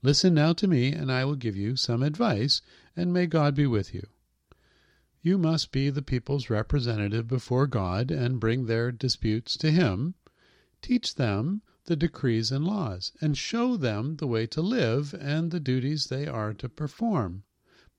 Listen 0.02 0.34
now 0.34 0.52
to 0.52 0.68
me, 0.68 0.92
and 0.92 1.10
I 1.10 1.24
will 1.24 1.36
give 1.36 1.56
you 1.56 1.74
some 1.74 2.02
advice, 2.02 2.60
and 2.94 3.10
may 3.10 3.26
God 3.26 3.54
be 3.54 3.66
with 3.66 3.94
you. 3.94 4.06
You 5.22 5.38
must 5.38 5.72
be 5.72 5.88
the 5.88 6.02
people's 6.02 6.50
representative 6.50 7.26
before 7.26 7.66
God 7.66 8.10
and 8.10 8.38
bring 8.38 8.66
their 8.66 8.92
disputes 8.92 9.56
to 9.56 9.70
Him. 9.70 10.16
Teach 10.82 11.14
them 11.14 11.62
the 11.86 11.96
decrees 11.96 12.52
and 12.52 12.62
laws, 12.62 13.12
and 13.22 13.38
show 13.38 13.78
them 13.78 14.16
the 14.16 14.26
way 14.26 14.46
to 14.48 14.60
live 14.60 15.14
and 15.18 15.50
the 15.50 15.60
duties 15.60 16.08
they 16.08 16.26
are 16.26 16.52
to 16.52 16.68
perform. 16.68 17.44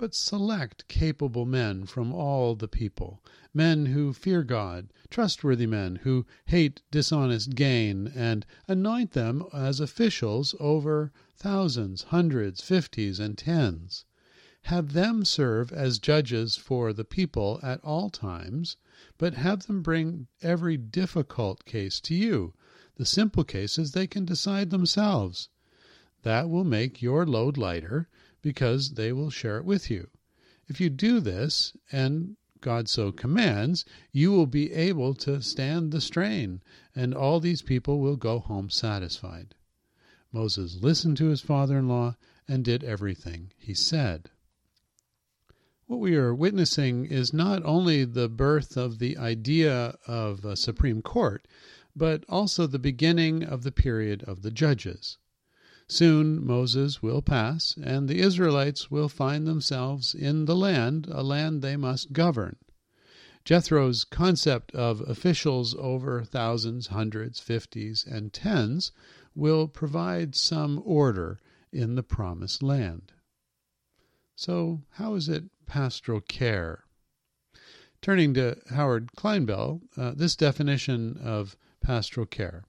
But 0.01 0.15
select 0.15 0.87
capable 0.87 1.45
men 1.45 1.85
from 1.85 2.13
all 2.13 2.55
the 2.55 2.69
people, 2.69 3.21
men 3.53 3.87
who 3.87 4.13
fear 4.13 4.43
God, 4.43 4.93
trustworthy 5.09 5.65
men 5.65 5.97
who 6.03 6.25
hate 6.45 6.81
dishonest 6.89 7.53
gain, 7.53 8.07
and 8.15 8.45
anoint 8.65 9.11
them 9.11 9.43
as 9.51 9.81
officials 9.81 10.55
over 10.57 11.11
thousands, 11.35 12.03
hundreds, 12.03 12.61
fifties, 12.61 13.19
and 13.19 13.37
tens 13.37 14.05
have 14.61 14.93
them 14.93 15.25
serve 15.25 15.73
as 15.73 15.99
judges 15.99 16.55
for 16.55 16.93
the 16.93 17.03
people 17.03 17.59
at 17.61 17.83
all 17.83 18.09
times, 18.09 18.77
but 19.17 19.33
have 19.33 19.67
them 19.67 19.81
bring 19.81 20.27
every 20.41 20.77
difficult 20.77 21.65
case 21.65 21.99
to 21.99 22.15
you. 22.15 22.53
The 22.95 23.05
simple 23.05 23.43
cases 23.43 23.91
they 23.91 24.07
can 24.07 24.23
decide 24.23 24.69
themselves. 24.69 25.49
That 26.23 26.49
will 26.49 26.63
make 26.63 27.01
your 27.01 27.25
load 27.25 27.57
lighter 27.57 28.07
because 28.41 28.91
they 28.91 29.11
will 29.11 29.29
share 29.29 29.57
it 29.57 29.65
with 29.65 29.89
you. 29.89 30.09
If 30.67 30.79
you 30.79 30.89
do 30.89 31.19
this, 31.19 31.75
and 31.91 32.37
God 32.61 32.89
so 32.89 33.11
commands, 33.11 33.85
you 34.11 34.31
will 34.31 34.45
be 34.45 34.71
able 34.73 35.13
to 35.15 35.41
stand 35.41 35.91
the 35.91 36.01
strain, 36.01 36.61
and 36.95 37.13
all 37.13 37.39
these 37.39 37.61
people 37.61 37.99
will 37.99 38.17
go 38.17 38.39
home 38.39 38.69
satisfied. 38.69 39.55
Moses 40.31 40.75
listened 40.81 41.17
to 41.17 41.29
his 41.29 41.41
father 41.41 41.79
in 41.79 41.87
law 41.87 42.15
and 42.47 42.63
did 42.63 42.83
everything 42.83 43.51
he 43.57 43.73
said. 43.73 44.29
What 45.87 45.99
we 45.99 46.15
are 46.15 46.35
witnessing 46.35 47.05
is 47.05 47.33
not 47.33 47.65
only 47.65 48.05
the 48.05 48.29
birth 48.29 48.77
of 48.77 48.99
the 48.99 49.17
idea 49.17 49.97
of 50.05 50.45
a 50.45 50.55
Supreme 50.55 51.01
Court, 51.01 51.47
but 51.95 52.23
also 52.29 52.67
the 52.67 52.77
beginning 52.77 53.43
of 53.43 53.63
the 53.63 53.71
period 53.71 54.21
of 54.23 54.43
the 54.43 54.51
judges. 54.51 55.17
Soon 55.91 56.45
Moses 56.45 57.01
will 57.01 57.23
pass, 57.23 57.75
and 57.81 58.07
the 58.07 58.19
Israelites 58.19 58.91
will 58.91 59.09
find 59.09 59.47
themselves 59.47 60.13
in 60.13 60.45
the 60.45 60.55
land, 60.55 61.07
a 61.09 61.23
land 61.23 61.63
they 61.63 61.75
must 61.75 62.13
govern. 62.13 62.57
Jethro's 63.43 64.03
concept 64.03 64.71
of 64.75 65.01
officials 65.01 65.73
over 65.79 66.23
thousands, 66.23 66.87
hundreds, 66.87 67.39
fifties, 67.39 68.05
and 68.05 68.31
tens 68.31 68.91
will 69.33 69.67
provide 69.67 70.35
some 70.35 70.79
order 70.85 71.39
in 71.71 71.95
the 71.95 72.03
promised 72.03 72.61
land. 72.61 73.11
So, 74.35 74.83
how 74.91 75.15
is 75.15 75.27
it 75.27 75.45
pastoral 75.65 76.21
care? 76.21 76.83
Turning 77.99 78.35
to 78.35 78.61
Howard 78.69 79.13
Clinebell, 79.15 79.81
uh, 79.97 80.13
this 80.15 80.35
definition 80.35 81.17
of 81.17 81.57
pastoral 81.81 82.27
care. 82.27 82.65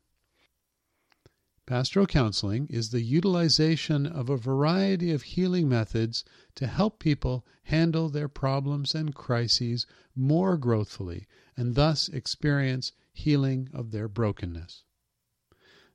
Pastoral 1.70 2.06
counseling 2.06 2.66
is 2.66 2.90
the 2.90 3.00
utilization 3.00 4.04
of 4.04 4.28
a 4.28 4.36
variety 4.36 5.12
of 5.12 5.22
healing 5.22 5.68
methods 5.68 6.24
to 6.56 6.66
help 6.66 6.98
people 6.98 7.46
handle 7.62 8.08
their 8.08 8.26
problems 8.26 8.92
and 8.92 9.14
crises 9.14 9.86
more 10.16 10.58
growthfully 10.58 11.28
and 11.56 11.76
thus 11.76 12.08
experience 12.08 12.90
healing 13.12 13.68
of 13.72 13.92
their 13.92 14.08
brokenness. 14.08 14.82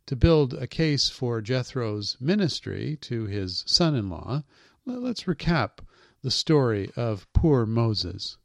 To 0.05 0.15
build 0.15 0.53
a 0.53 0.65
case 0.65 1.09
for 1.09 1.41
Jethro's 1.41 2.15
ministry 2.21 2.95
to 3.01 3.25
his 3.25 3.65
son 3.67 3.95
in 3.95 4.09
law, 4.09 4.45
Let's 4.85 5.23
recap 5.23 5.79
the 6.21 6.31
story 6.31 6.89
of 6.95 7.27
poor 7.33 7.65
Moses. 7.65 8.37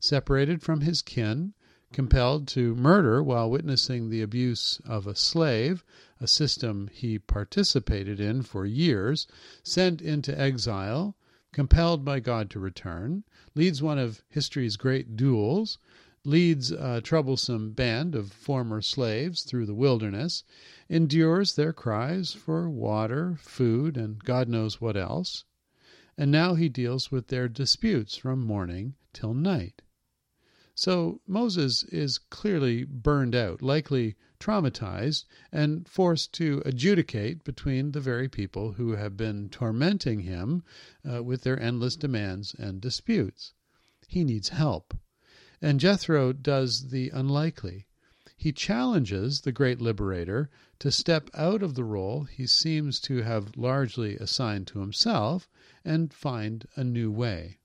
Separated 0.00 0.62
from 0.62 0.80
his 0.80 1.00
kin, 1.00 1.54
compelled 1.92 2.46
to 2.46 2.74
murder 2.76 3.20
while 3.20 3.50
witnessing 3.50 4.08
the 4.08 4.22
abuse 4.22 4.80
of 4.84 5.08
a 5.08 5.14
slave, 5.16 5.84
a 6.20 6.26
system 6.26 6.88
he 6.92 7.18
participated 7.18 8.20
in 8.20 8.42
for 8.42 8.64
years, 8.64 9.26
sent 9.64 10.00
into 10.00 10.38
exile, 10.38 11.16
compelled 11.52 12.04
by 12.04 12.20
God 12.20 12.48
to 12.48 12.60
return, 12.60 13.24
leads 13.56 13.82
one 13.82 13.98
of 13.98 14.22
history's 14.28 14.76
great 14.76 15.16
duels, 15.16 15.78
leads 16.24 16.70
a 16.70 17.00
troublesome 17.00 17.72
band 17.72 18.14
of 18.14 18.30
former 18.30 18.80
slaves 18.80 19.42
through 19.42 19.66
the 19.66 19.74
wilderness, 19.74 20.44
endures 20.88 21.56
their 21.56 21.72
cries 21.72 22.32
for 22.32 22.70
water, 22.70 23.36
food, 23.40 23.96
and 23.96 24.22
God 24.22 24.48
knows 24.48 24.80
what 24.80 24.96
else, 24.96 25.44
and 26.16 26.30
now 26.30 26.54
he 26.54 26.68
deals 26.68 27.10
with 27.10 27.28
their 27.28 27.48
disputes 27.48 28.16
from 28.16 28.38
morning 28.44 28.94
till 29.12 29.34
night. 29.34 29.82
So 30.74 31.20
Moses 31.26 31.82
is 31.84 32.18
clearly 32.18 32.84
burned 32.84 33.34
out, 33.34 33.60
likely 33.60 34.16
traumatized, 34.38 35.26
and 35.52 35.86
forced 35.86 36.32
to 36.34 36.62
adjudicate 36.64 37.44
between 37.44 37.92
the 37.92 38.00
very 38.00 38.28
people 38.28 38.72
who 38.72 38.92
have 38.92 39.16
been 39.16 39.48
tormenting 39.50 40.20
him 40.20 40.62
uh, 41.08 41.22
with 41.22 41.42
their 41.42 41.60
endless 41.60 41.96
demands 41.96 42.54
and 42.54 42.80
disputes. 42.80 43.52
He 44.08 44.24
needs 44.24 44.48
help. 44.48 44.96
And 45.62 45.78
Jethro 45.78 46.32
does 46.32 46.88
the 46.88 47.10
unlikely. 47.10 47.86
He 48.36 48.52
challenges 48.52 49.42
the 49.42 49.52
great 49.52 49.82
liberator 49.82 50.48
to 50.78 50.90
step 50.90 51.28
out 51.34 51.62
of 51.62 51.74
the 51.74 51.84
role 51.84 52.24
he 52.24 52.46
seems 52.46 52.98
to 53.00 53.22
have 53.22 53.56
largely 53.56 54.16
assigned 54.16 54.66
to 54.68 54.80
himself 54.80 55.46
and 55.84 56.10
find 56.10 56.66
a 56.74 56.82
new 56.82 57.10
way. 57.10 57.59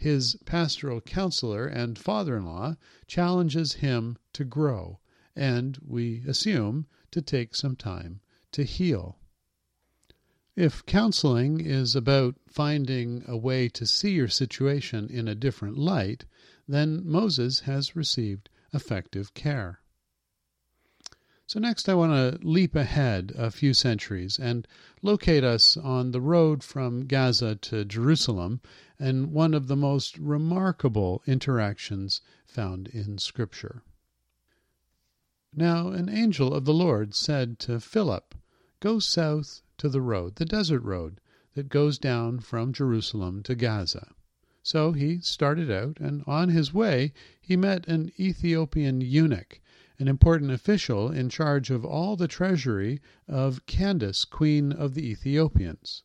His 0.00 0.36
pastoral 0.44 1.00
counselor 1.00 1.66
and 1.66 1.98
father 1.98 2.36
in 2.36 2.44
law 2.44 2.76
challenges 3.08 3.74
him 3.74 4.16
to 4.32 4.44
grow 4.44 5.00
and, 5.34 5.76
we 5.84 6.22
assume, 6.26 6.86
to 7.10 7.20
take 7.20 7.54
some 7.56 7.74
time 7.74 8.20
to 8.52 8.62
heal. 8.62 9.18
If 10.54 10.86
counseling 10.86 11.60
is 11.60 11.96
about 11.96 12.36
finding 12.46 13.24
a 13.26 13.36
way 13.36 13.68
to 13.70 13.86
see 13.86 14.12
your 14.12 14.28
situation 14.28 15.08
in 15.08 15.26
a 15.26 15.34
different 15.34 15.76
light, 15.76 16.24
then 16.68 17.04
Moses 17.04 17.60
has 17.60 17.96
received 17.96 18.50
effective 18.72 19.34
care. 19.34 19.80
So, 21.48 21.58
next, 21.58 21.88
I 21.88 21.94
want 21.94 22.12
to 22.12 22.46
leap 22.46 22.74
ahead 22.74 23.32
a 23.34 23.50
few 23.50 23.72
centuries 23.72 24.38
and 24.38 24.68
locate 25.00 25.42
us 25.42 25.78
on 25.78 26.10
the 26.10 26.20
road 26.20 26.62
from 26.62 27.06
Gaza 27.06 27.56
to 27.56 27.86
Jerusalem 27.86 28.60
and 28.98 29.32
one 29.32 29.54
of 29.54 29.66
the 29.66 29.74
most 29.74 30.18
remarkable 30.18 31.22
interactions 31.26 32.20
found 32.44 32.88
in 32.88 33.16
Scripture. 33.16 33.80
Now, 35.54 35.88
an 35.88 36.10
angel 36.10 36.52
of 36.52 36.66
the 36.66 36.74
Lord 36.74 37.14
said 37.14 37.58
to 37.60 37.80
Philip, 37.80 38.34
Go 38.80 38.98
south 38.98 39.62
to 39.78 39.88
the 39.88 40.02
road, 40.02 40.36
the 40.36 40.44
desert 40.44 40.82
road, 40.82 41.18
that 41.54 41.70
goes 41.70 41.96
down 41.96 42.40
from 42.40 42.74
Jerusalem 42.74 43.42
to 43.44 43.54
Gaza. 43.54 44.12
So 44.62 44.92
he 44.92 45.20
started 45.22 45.70
out, 45.70 45.98
and 45.98 46.22
on 46.26 46.50
his 46.50 46.74
way 46.74 47.14
he 47.40 47.56
met 47.56 47.88
an 47.88 48.12
Ethiopian 48.20 49.00
eunuch 49.00 49.62
an 49.98 50.06
important 50.06 50.50
official 50.50 51.10
in 51.10 51.28
charge 51.28 51.70
of 51.70 51.84
all 51.84 52.14
the 52.14 52.28
treasury 52.28 53.00
of 53.26 53.66
Candace, 53.66 54.24
queen 54.24 54.72
of 54.72 54.94
the 54.94 55.10
Ethiopians. 55.10 56.04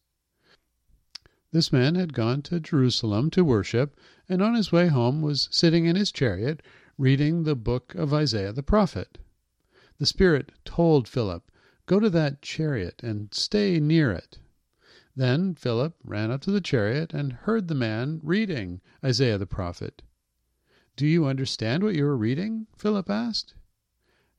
This 1.51 1.71
man 1.71 1.93
had 1.93 2.13
gone 2.13 2.41
to 2.43 2.59
Jerusalem 2.59 3.29
to 3.29 3.45
worship, 3.45 3.95
and 4.27 4.41
on 4.41 4.55
his 4.55 4.71
way 4.71 4.87
home 4.87 5.21
was 5.21 5.47
sitting 5.51 5.85
in 5.85 5.95
his 5.95 6.11
chariot 6.11 6.63
reading 6.97 7.43
the 7.43 7.55
book 7.55 7.93
of 7.93 8.11
Isaiah 8.13 8.51
the 8.51 8.63
prophet. 8.63 9.19
The 9.99 10.07
Spirit 10.07 10.51
told 10.65 11.07
Philip, 11.07 11.51
Go 11.85 11.99
to 11.99 12.09
that 12.09 12.41
chariot 12.41 13.03
and 13.03 13.31
stay 13.33 13.79
near 13.79 14.11
it. 14.11 14.39
Then 15.15 15.53
Philip 15.53 15.95
ran 16.03 16.31
up 16.31 16.41
to 16.41 16.51
the 16.51 16.61
chariot 16.61 17.13
and 17.13 17.33
heard 17.33 17.67
the 17.67 17.75
man 17.75 18.19
reading 18.23 18.81
Isaiah 19.05 19.37
the 19.37 19.45
prophet. 19.45 20.01
Do 20.95 21.05
you 21.05 21.25
understand 21.25 21.83
what 21.83 21.93
you 21.93 22.07
are 22.07 22.17
reading? 22.17 22.65
Philip 22.75 23.09
asked. 23.09 23.53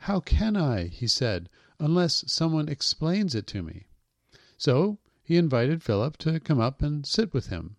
How 0.05 0.21
can 0.21 0.55
I, 0.55 0.89
he 0.89 1.07
said, 1.07 1.49
unless 1.81 2.31
someone 2.31 2.69
explains 2.69 3.35
it 3.35 3.47
to 3.47 3.63
me? 3.63 3.87
So 4.59 4.99
he 5.23 5.39
invited 5.39 5.83
Philip 5.83 6.19
to 6.19 6.41
come 6.41 6.61
up 6.61 6.83
and 6.83 7.07
sit 7.07 7.33
with 7.33 7.47
him. 7.47 7.77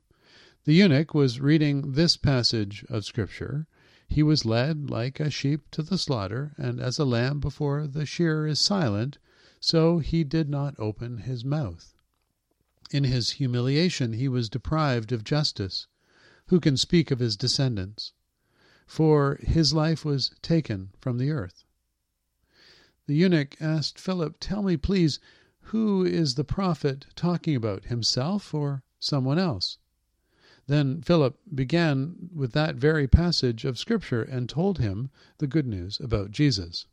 The 0.64 0.74
eunuch 0.74 1.14
was 1.14 1.40
reading 1.40 1.92
this 1.92 2.18
passage 2.18 2.84
of 2.90 3.06
Scripture. 3.06 3.68
He 4.08 4.24
was 4.24 4.44
led 4.44 4.90
like 4.90 5.20
a 5.20 5.30
sheep 5.30 5.70
to 5.70 5.84
the 5.84 6.00
slaughter, 6.00 6.56
and 6.58 6.80
as 6.80 6.98
a 6.98 7.06
lamb 7.06 7.40
before 7.40 7.86
the 7.86 8.08
shearer 8.08 8.48
is 8.48 8.60
silent, 8.60 9.20
so 9.60 10.00
he 10.00 10.24
did 10.24 10.50
not 10.50 10.74
open 10.80 11.20
his 11.20 11.46
mouth. 11.46 11.94
In 12.90 13.04
his 13.04 13.34
humiliation 13.34 14.14
he 14.14 14.28
was 14.28 14.50
deprived 14.50 15.12
of 15.12 15.24
justice. 15.24 15.86
Who 16.48 16.60
can 16.60 16.76
speak 16.76 17.12
of 17.12 17.20
his 17.20 17.38
descendants? 17.38 18.14
For 18.88 19.38
his 19.44 19.76
life 19.76 20.04
was 20.04 20.34
taken 20.42 20.90
from 21.00 21.20
the 21.20 21.30
earth. 21.30 21.65
The 23.08 23.14
eunuch 23.14 23.56
asked 23.62 24.00
Philip, 24.00 24.38
Tell 24.40 24.64
me, 24.64 24.78
please, 24.78 25.20
who 25.66 26.04
is 26.04 26.34
the 26.34 26.44
prophet 26.44 27.06
talking 27.16 27.56
about, 27.56 27.86
himself 27.86 28.52
or 28.52 28.82
someone 29.00 29.38
else? 29.38 29.78
Then 30.66 31.04
Philip 31.04 31.38
began 31.54 32.32
with 32.34 32.54
that 32.54 32.78
very 32.78 33.08
passage 33.08 33.64
of 33.64 33.78
Scripture 33.78 34.24
and 34.24 34.50
told 34.50 34.80
him 34.80 35.12
the 35.38 35.46
good 35.46 35.68
news 35.68 36.00
about 36.00 36.32
Jesus. 36.32 36.88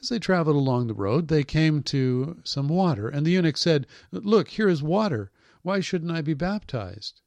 As 0.00 0.08
they 0.08 0.18
traveled 0.18 0.56
along 0.56 0.88
the 0.88 0.94
road, 0.94 1.28
they 1.28 1.44
came 1.44 1.84
to 1.84 2.40
some 2.42 2.66
water, 2.66 3.08
and 3.08 3.24
the 3.24 3.30
eunuch 3.30 3.58
said, 3.58 3.86
Look, 4.10 4.48
here 4.48 4.68
is 4.68 4.82
water. 4.82 5.30
Why 5.62 5.78
shouldn't 5.78 6.10
I 6.10 6.22
be 6.22 6.34
baptized? 6.34 7.20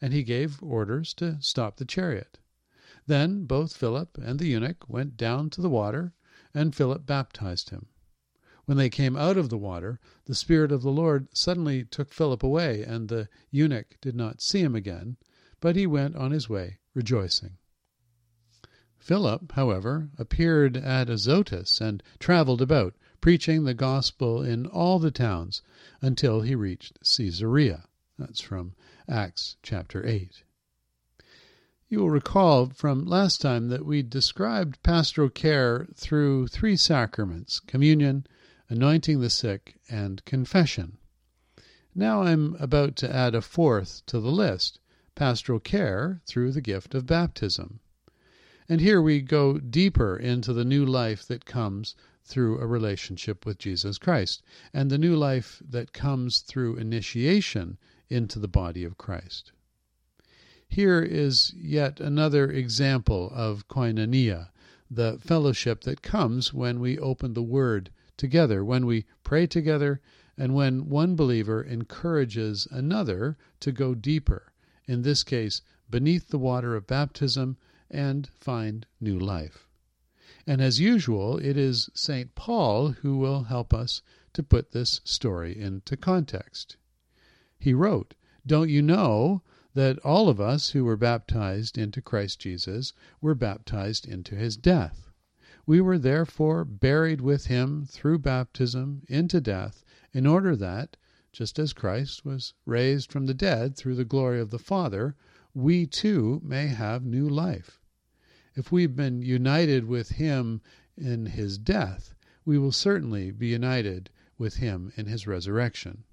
And 0.00 0.14
he 0.14 0.22
gave 0.22 0.62
orders 0.62 1.12
to 1.16 1.36
stop 1.42 1.76
the 1.76 1.84
chariot. 1.84 2.38
Then 3.06 3.44
both 3.44 3.76
Philip 3.76 4.16
and 4.16 4.38
the 4.38 4.48
eunuch 4.48 4.88
went 4.88 5.18
down 5.18 5.50
to 5.50 5.60
the 5.60 5.68
water 5.68 6.14
and 6.54 6.74
Philip 6.74 7.04
baptized 7.04 7.70
him. 7.70 7.86
When 8.64 8.78
they 8.78 8.88
came 8.88 9.16
out 9.16 9.36
of 9.36 9.50
the 9.50 9.58
water, 9.58 10.00
the 10.24 10.34
Spirit 10.34 10.72
of 10.72 10.82
the 10.82 10.90
Lord 10.90 11.28
suddenly 11.36 11.84
took 11.84 12.12
Philip 12.12 12.42
away, 12.42 12.82
and 12.82 13.08
the 13.08 13.28
eunuch 13.50 13.98
did 14.00 14.14
not 14.14 14.40
see 14.40 14.60
him 14.60 14.74
again, 14.74 15.16
but 15.60 15.76
he 15.76 15.86
went 15.86 16.16
on 16.16 16.30
his 16.30 16.48
way 16.48 16.78
rejoicing. 16.94 17.58
Philip, 18.96 19.52
however, 19.52 20.08
appeared 20.16 20.78
at 20.78 21.10
Azotus 21.10 21.80
and 21.80 22.02
traveled 22.18 22.62
about, 22.62 22.94
preaching 23.20 23.64
the 23.64 23.74
gospel 23.74 24.42
in 24.42 24.66
all 24.66 24.98
the 24.98 25.10
towns 25.10 25.60
until 26.00 26.40
he 26.40 26.54
reached 26.54 26.98
Caesarea. 27.02 27.84
That's 28.18 28.40
from 28.40 28.74
Acts 29.06 29.56
chapter 29.62 30.06
8. 30.06 30.44
You 31.90 32.00
will 32.00 32.10
recall 32.10 32.70
from 32.70 33.04
last 33.04 33.42
time 33.42 33.68
that 33.68 33.84
we 33.84 34.02
described 34.02 34.82
pastoral 34.82 35.28
care 35.28 35.86
through 35.94 36.48
three 36.48 36.76
sacraments 36.76 37.60
communion, 37.60 38.26
anointing 38.70 39.20
the 39.20 39.28
sick, 39.28 39.78
and 39.90 40.24
confession. 40.24 40.96
Now 41.94 42.22
I'm 42.22 42.54
about 42.54 42.96
to 42.96 43.14
add 43.14 43.34
a 43.34 43.42
fourth 43.42 44.04
to 44.06 44.18
the 44.18 44.32
list 44.32 44.80
pastoral 45.14 45.60
care 45.60 46.22
through 46.26 46.52
the 46.52 46.62
gift 46.62 46.94
of 46.94 47.06
baptism. 47.06 47.80
And 48.68 48.80
here 48.80 49.02
we 49.02 49.20
go 49.20 49.58
deeper 49.58 50.16
into 50.16 50.52
the 50.54 50.64
new 50.64 50.86
life 50.86 51.26
that 51.28 51.44
comes 51.44 51.94
through 52.24 52.58
a 52.60 52.66
relationship 52.66 53.44
with 53.44 53.58
Jesus 53.58 53.98
Christ, 53.98 54.42
and 54.72 54.90
the 54.90 54.96
new 54.96 55.14
life 55.14 55.62
that 55.68 55.92
comes 55.92 56.40
through 56.40 56.76
initiation 56.76 57.76
into 58.08 58.38
the 58.38 58.48
body 58.48 58.84
of 58.84 58.96
Christ. 58.96 59.52
Here 60.74 61.04
is 61.04 61.54
yet 61.54 62.00
another 62.00 62.50
example 62.50 63.30
of 63.32 63.68
koinonia, 63.68 64.48
the 64.90 65.20
fellowship 65.20 65.82
that 65.82 66.02
comes 66.02 66.52
when 66.52 66.80
we 66.80 66.98
open 66.98 67.34
the 67.34 67.44
Word 67.44 67.92
together, 68.16 68.64
when 68.64 68.84
we 68.84 69.04
pray 69.22 69.46
together, 69.46 70.00
and 70.36 70.52
when 70.52 70.88
one 70.88 71.14
believer 71.14 71.62
encourages 71.62 72.66
another 72.72 73.38
to 73.60 73.70
go 73.70 73.94
deeper, 73.94 74.52
in 74.84 75.02
this 75.02 75.22
case, 75.22 75.62
beneath 75.88 76.30
the 76.30 76.40
water 76.40 76.74
of 76.74 76.88
baptism, 76.88 77.56
and 77.88 78.26
find 78.26 78.84
new 79.00 79.16
life. 79.16 79.68
And 80.44 80.60
as 80.60 80.80
usual, 80.80 81.38
it 81.38 81.56
is 81.56 81.88
St. 81.94 82.34
Paul 82.34 82.88
who 82.88 83.16
will 83.16 83.44
help 83.44 83.72
us 83.72 84.02
to 84.32 84.42
put 84.42 84.72
this 84.72 85.00
story 85.04 85.56
into 85.56 85.96
context. 85.96 86.78
He 87.60 87.72
wrote, 87.72 88.14
Don't 88.44 88.70
you 88.70 88.82
know 88.82 89.42
that 89.74 89.98
all 90.00 90.28
of 90.28 90.40
us 90.40 90.70
who 90.70 90.84
were 90.84 90.96
baptized 90.96 91.76
into 91.76 92.00
Christ 92.00 92.40
Jesus 92.40 92.92
were 93.20 93.34
baptized 93.34 94.06
into 94.06 94.34
his 94.34 94.56
death. 94.56 95.10
We 95.66 95.80
were 95.80 95.98
therefore 95.98 96.64
buried 96.64 97.20
with 97.20 97.46
him 97.46 97.84
through 97.84 98.20
baptism 98.20 99.02
into 99.08 99.40
death, 99.40 99.84
in 100.12 100.26
order 100.26 100.54
that, 100.56 100.96
just 101.32 101.58
as 101.58 101.72
Christ 101.72 102.24
was 102.24 102.54
raised 102.64 103.10
from 103.10 103.26
the 103.26 103.34
dead 103.34 103.76
through 103.76 103.96
the 103.96 104.04
glory 104.04 104.40
of 104.40 104.50
the 104.50 104.58
Father, 104.58 105.16
we 105.54 105.86
too 105.86 106.40
may 106.44 106.68
have 106.68 107.04
new 107.04 107.28
life. 107.28 107.80
If 108.54 108.70
we've 108.70 108.94
been 108.94 109.22
united 109.22 109.84
with 109.86 110.10
him 110.10 110.60
in 110.96 111.26
his 111.26 111.58
death, 111.58 112.14
we 112.44 112.58
will 112.58 112.72
certainly 112.72 113.32
be 113.32 113.48
united 113.48 114.10
with 114.38 114.56
him 114.56 114.92
in 114.96 115.06
his 115.06 115.26
resurrection. 115.26 116.04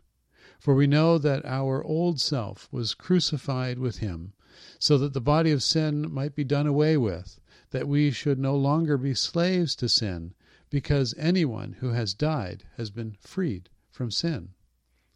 For 0.60 0.73
we 0.73 0.88
know 0.88 1.19
that 1.19 1.45
our 1.45 1.84
old 1.84 2.19
self 2.19 2.67
was 2.71 2.95
crucified 2.95 3.77
with 3.77 3.99
him, 3.99 4.34
so 4.80 4.97
that 4.97 5.13
the 5.13 5.21
body 5.21 5.51
of 5.51 5.62
sin 5.62 6.12
might 6.12 6.34
be 6.34 6.43
done 6.43 6.65
away 6.65 6.97
with, 6.97 7.39
that 7.69 7.88
we 7.88 8.10
should 8.10 8.39
no 8.39 8.56
longer 8.56 8.97
be 8.97 9.13
slaves 9.13 9.75
to 9.75 9.88
sin, 9.88 10.34
because 10.71 11.13
anyone 11.15 11.73
who 11.73 11.89
has 11.89 12.15
died 12.15 12.63
has 12.77 12.89
been 12.89 13.17
freed 13.19 13.69
from 13.91 14.10
sin. 14.10 14.56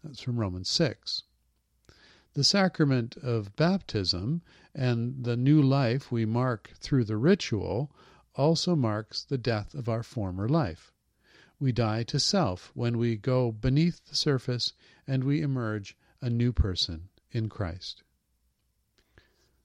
That's 0.03 0.21
from 0.21 0.37
Romans 0.37 0.69
6. 0.69 1.23
The 2.33 2.43
sacrament 2.43 3.17
of 3.17 3.55
baptism 3.55 4.43
and 4.75 5.23
the 5.23 5.35
new 5.35 5.59
life 5.59 6.11
we 6.11 6.25
mark 6.25 6.73
through 6.77 7.05
the 7.05 7.17
ritual 7.17 7.91
also 8.35 8.75
marks 8.75 9.23
the 9.23 9.39
death 9.39 9.73
of 9.73 9.89
our 9.89 10.03
former 10.03 10.47
life. 10.47 10.91
We 11.59 11.71
die 11.71 12.03
to 12.03 12.19
self 12.19 12.71
when 12.73 12.97
we 12.97 13.15
go 13.15 13.51
beneath 13.51 14.05
the 14.05 14.15
surface 14.15 14.73
and 15.07 15.23
we 15.23 15.41
emerge 15.41 15.95
a 16.21 16.29
new 16.29 16.51
person 16.51 17.09
in 17.31 17.49
Christ. 17.49 18.03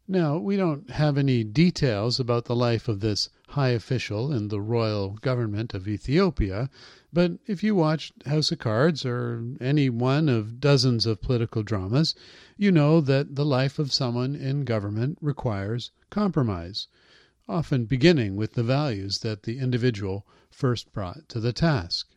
Now, 0.06 0.38
we 0.38 0.56
don't 0.56 0.90
have 0.90 1.16
any 1.16 1.44
details 1.44 2.18
about 2.18 2.46
the 2.46 2.56
life 2.56 2.88
of 2.88 2.98
this 2.98 3.28
high 3.50 3.68
official 3.68 4.32
in 4.32 4.48
the 4.48 4.60
royal 4.60 5.10
government 5.20 5.72
of 5.72 5.86
Ethiopia, 5.86 6.68
but 7.12 7.38
if 7.46 7.62
you 7.62 7.76
watched 7.76 8.26
House 8.26 8.50
of 8.50 8.58
Cards 8.58 9.04
or 9.04 9.44
any 9.60 9.88
one 9.88 10.28
of 10.28 10.58
dozens 10.58 11.06
of 11.06 11.20
political 11.20 11.62
dramas, 11.62 12.16
you 12.56 12.72
know 12.72 13.00
that 13.00 13.36
the 13.36 13.44
life 13.44 13.78
of 13.78 13.92
someone 13.92 14.34
in 14.34 14.64
government 14.64 15.16
requires 15.20 15.92
compromise, 16.10 16.88
often 17.50 17.84
beginning 17.84 18.36
with 18.36 18.52
the 18.52 18.62
values 18.62 19.18
that 19.18 19.42
the 19.42 19.58
individual 19.58 20.24
first 20.50 20.92
brought 20.92 21.28
to 21.28 21.40
the 21.40 21.52
task. 21.52 22.08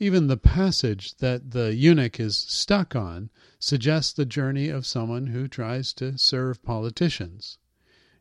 Even 0.00 0.26
the 0.26 0.36
passage 0.36 1.14
that 1.18 1.52
the 1.52 1.72
eunuch 1.72 2.18
is 2.18 2.36
stuck 2.36 2.96
on 2.96 3.30
suggests 3.60 4.12
the 4.12 4.26
journey 4.26 4.68
of 4.68 4.84
someone 4.84 5.28
who 5.28 5.46
tries 5.46 5.92
to 5.92 6.18
serve 6.18 6.64
politicians. 6.64 7.58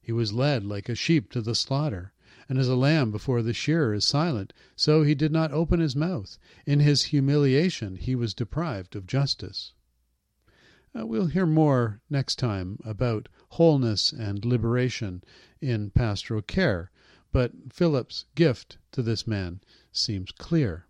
He 0.03 0.11
was 0.11 0.33
led 0.33 0.63
like 0.63 0.87
a 0.87 0.93
sheep 0.93 1.31
to 1.31 1.41
the 1.41 1.55
slaughter, 1.55 2.13
and 2.47 2.59
as 2.59 2.67
a 2.67 2.75
lamb 2.75 3.09
before 3.09 3.41
the 3.41 3.53
shearer 3.53 3.95
is 3.95 4.05
silent, 4.05 4.53
so 4.75 5.01
he 5.01 5.15
did 5.15 5.31
not 5.31 5.51
open 5.51 5.79
his 5.79 5.95
mouth. 5.95 6.37
In 6.67 6.79
his 6.79 7.05
humiliation 7.05 7.95
he 7.95 8.15
was 8.15 8.35
deprived 8.35 8.95
of 8.95 9.07
justice. 9.07 9.73
Uh, 10.97 11.05
we'll 11.05 11.27
hear 11.27 11.45
more 11.45 12.01
next 12.09 12.37
time 12.37 12.77
about 12.85 13.27
wholeness 13.49 14.11
and 14.11 14.45
liberation 14.45 15.23
in 15.61 15.89
pastoral 15.89 16.41
care, 16.41 16.91
but 17.31 17.51
Philip's 17.71 18.25
gift 18.35 18.77
to 18.91 19.01
this 19.01 19.25
man 19.25 19.59
seems 19.91 20.31
clear. 20.31 20.85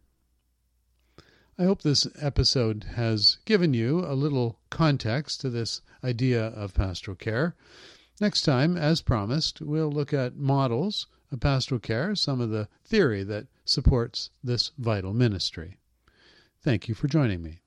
I 1.57 1.65
hope 1.65 1.81
this 1.81 2.07
episode 2.19 2.83
has 2.95 3.37
given 3.45 3.73
you 3.73 3.99
a 3.99 4.15
little 4.15 4.59
context 4.69 5.39
to 5.41 5.49
this 5.49 5.81
idea 6.03 6.47
of 6.47 6.73
pastoral 6.73 7.15
care. 7.15 7.55
Next 8.19 8.41
time, 8.41 8.75
as 8.75 9.01
promised, 9.01 9.61
we'll 9.61 9.91
look 9.91 10.13
at 10.13 10.35
models 10.35 11.07
of 11.31 11.39
pastoral 11.39 11.79
care, 11.79 12.15
some 12.15 12.41
of 12.41 12.49
the 12.49 12.67
theory 12.83 13.23
that 13.23 13.47
supports 13.65 14.31
this 14.43 14.71
vital 14.77 15.13
ministry. 15.13 15.77
Thank 16.61 16.87
you 16.87 16.95
for 16.95 17.07
joining 17.07 17.41
me. 17.41 17.62